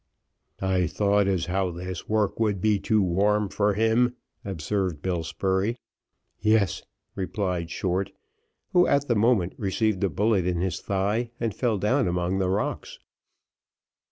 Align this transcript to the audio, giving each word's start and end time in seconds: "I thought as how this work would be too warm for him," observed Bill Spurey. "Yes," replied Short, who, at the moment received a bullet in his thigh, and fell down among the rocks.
"I 0.63 0.87
thought 0.87 1.27
as 1.27 1.45
how 1.45 1.69
this 1.69 2.09
work 2.09 2.39
would 2.39 2.59
be 2.59 2.79
too 2.79 3.03
warm 3.03 3.49
for 3.49 3.75
him," 3.75 4.15
observed 4.43 5.03
Bill 5.03 5.23
Spurey. 5.23 5.77
"Yes," 6.39 6.81
replied 7.13 7.69
Short, 7.69 8.11
who, 8.73 8.87
at 8.87 9.07
the 9.07 9.13
moment 9.15 9.53
received 9.59 10.03
a 10.03 10.09
bullet 10.09 10.47
in 10.47 10.59
his 10.59 10.79
thigh, 10.81 11.29
and 11.39 11.53
fell 11.53 11.77
down 11.77 12.07
among 12.07 12.39
the 12.39 12.49
rocks. 12.49 12.97